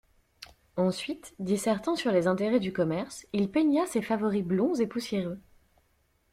[0.77, 5.39] Ensuite, dissertant sur les intérêts du commerce, il peigna ses favoris blonds et poussiéreux.